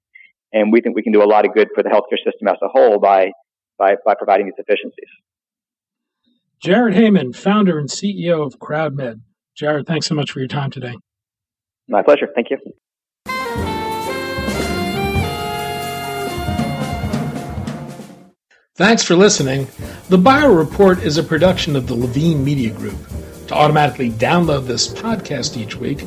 And 0.52 0.72
we 0.72 0.81
think 0.81 0.94
we 0.94 1.02
can 1.02 1.12
do 1.12 1.22
a 1.22 1.24
lot 1.24 1.46
of 1.46 1.55
good 1.55 1.68
for 1.74 1.83
the 1.83 1.88
healthcare 1.88 2.18
system 2.24 2.48
as 2.48 2.57
a 2.62 2.68
whole 2.68 2.98
by, 2.98 3.31
by, 3.78 3.96
by 4.05 4.14
providing 4.14 4.46
these 4.46 4.55
efficiencies. 4.59 5.09
Jared 6.62 6.94
Heyman, 6.94 7.35
founder 7.35 7.78
and 7.78 7.88
CEO 7.88 8.46
of 8.46 8.59
CrowdMed. 8.59 9.20
Jared, 9.57 9.87
thanks 9.87 10.07
so 10.07 10.14
much 10.14 10.31
for 10.31 10.38
your 10.38 10.48
time 10.48 10.70
today. 10.70 10.94
My 11.88 12.02
pleasure. 12.02 12.28
Thank 12.35 12.48
you. 12.50 12.59
Thanks 18.74 19.02
for 19.02 19.16
listening. 19.16 19.68
The 20.09 20.16
Bio 20.18 20.52
Report 20.52 21.02
is 21.02 21.18
a 21.18 21.22
production 21.22 21.76
of 21.76 21.87
the 21.87 21.94
Levine 21.94 22.42
Media 22.42 22.72
Group. 22.72 22.98
To 23.48 23.55
automatically 23.55 24.11
download 24.11 24.66
this 24.66 24.88
podcast 24.88 25.59
each 25.59 25.76
week, 25.76 26.07